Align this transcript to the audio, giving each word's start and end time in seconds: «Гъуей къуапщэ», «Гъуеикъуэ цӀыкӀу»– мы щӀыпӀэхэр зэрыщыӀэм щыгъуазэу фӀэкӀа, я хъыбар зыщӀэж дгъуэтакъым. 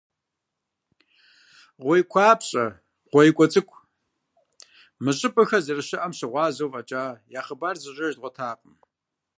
«Гъуей 1.81 2.03
къуапщэ», 2.11 2.65
«Гъуеикъуэ 3.09 3.45
цӀыкӀу»– 3.51 3.79
мы 5.03 5.11
щӀыпӀэхэр 5.17 5.63
зэрыщыӀэм 5.65 6.13
щыгъуазэу 6.17 6.71
фӀэкӀа, 6.73 7.03
я 7.39 7.41
хъыбар 7.47 7.75
зыщӀэж 7.81 8.13
дгъуэтакъым. 8.15 8.75